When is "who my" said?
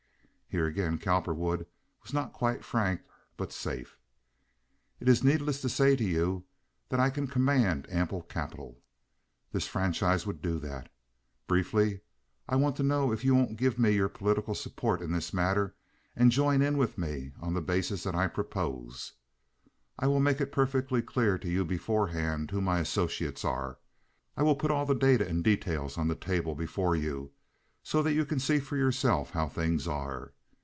22.51-22.79